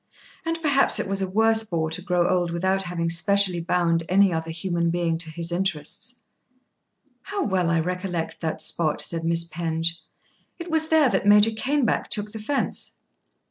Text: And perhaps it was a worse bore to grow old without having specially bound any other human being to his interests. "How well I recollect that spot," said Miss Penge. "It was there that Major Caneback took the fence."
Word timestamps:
And 0.43 0.59
perhaps 0.63 0.99
it 0.99 1.07
was 1.07 1.21
a 1.21 1.29
worse 1.29 1.61
bore 1.63 1.91
to 1.91 2.01
grow 2.01 2.27
old 2.27 2.49
without 2.49 2.81
having 2.81 3.07
specially 3.07 3.59
bound 3.61 4.01
any 4.09 4.33
other 4.33 4.49
human 4.49 4.89
being 4.89 5.15
to 5.19 5.29
his 5.29 5.51
interests. 5.51 6.21
"How 7.21 7.43
well 7.43 7.69
I 7.69 7.79
recollect 7.79 8.41
that 8.41 8.63
spot," 8.63 9.03
said 9.03 9.23
Miss 9.23 9.43
Penge. 9.43 10.01
"It 10.57 10.71
was 10.71 10.87
there 10.87 11.09
that 11.09 11.27
Major 11.27 11.51
Caneback 11.51 12.07
took 12.07 12.31
the 12.31 12.39
fence." 12.39 12.97